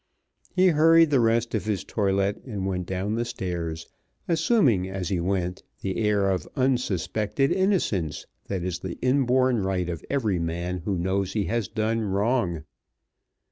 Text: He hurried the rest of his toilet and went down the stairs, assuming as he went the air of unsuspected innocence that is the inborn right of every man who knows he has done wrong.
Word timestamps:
He 0.55 0.69
hurried 0.69 1.11
the 1.11 1.19
rest 1.19 1.53
of 1.53 1.65
his 1.65 1.83
toilet 1.83 2.41
and 2.43 2.65
went 2.65 2.87
down 2.87 3.13
the 3.13 3.23
stairs, 3.23 3.85
assuming 4.27 4.89
as 4.89 5.09
he 5.09 5.19
went 5.19 5.61
the 5.81 5.97
air 5.97 6.31
of 6.31 6.47
unsuspected 6.55 7.51
innocence 7.51 8.25
that 8.47 8.63
is 8.63 8.79
the 8.79 8.97
inborn 9.03 9.59
right 9.61 9.89
of 9.89 10.03
every 10.09 10.39
man 10.39 10.79
who 10.85 10.97
knows 10.97 11.33
he 11.33 11.43
has 11.45 11.67
done 11.67 12.01
wrong. 12.01 12.63